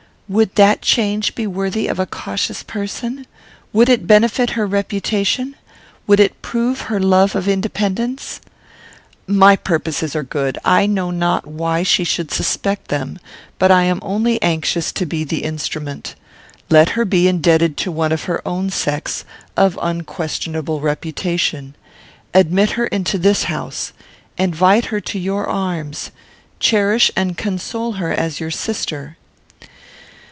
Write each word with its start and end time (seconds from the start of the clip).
"Would 0.29 0.55
that 0.55 0.81
change 0.81 1.35
be 1.35 1.45
worthy 1.45 1.87
of 1.87 1.99
a 1.99 2.05
cautious 2.05 2.63
person? 2.63 3.27
Would 3.73 3.89
it 3.89 4.07
benefit 4.07 4.51
her 4.51 4.65
reputation? 4.65 5.57
Would 6.07 6.21
it 6.21 6.41
prove 6.41 6.83
her 6.87 7.01
love 7.01 7.35
of 7.35 7.49
independence?" 7.49 8.39
"My 9.27 9.57
purposes 9.57 10.15
are 10.15 10.23
good. 10.23 10.57
I 10.63 10.85
know 10.85 11.11
not 11.11 11.45
why 11.47 11.83
she 11.83 12.05
should 12.05 12.31
suspect 12.31 12.87
them. 12.87 13.19
But 13.59 13.71
I 13.71 13.83
am 13.83 13.99
only 14.01 14.41
anxious 14.41 14.93
to 14.93 15.05
be 15.05 15.25
the 15.25 15.43
instrument. 15.43 16.15
Let 16.69 16.91
her 16.91 17.03
be 17.03 17.27
indebted 17.27 17.75
to 17.79 17.91
one 17.91 18.13
of 18.13 18.23
her 18.23 18.41
own 18.47 18.69
sex, 18.69 19.25
of 19.57 19.77
unquestionable 19.81 20.79
reputation. 20.79 21.75
Admit 22.33 22.69
her 22.79 22.85
into 22.87 23.17
this 23.17 23.43
house. 23.43 23.91
Invite 24.37 24.85
her 24.85 25.01
to 25.01 25.19
your 25.19 25.45
arms. 25.49 26.11
Cherish 26.61 27.11
and 27.17 27.37
console 27.37 27.93
her 27.97 28.13
as 28.13 28.39
your 28.39 28.51
sister." 28.51 29.17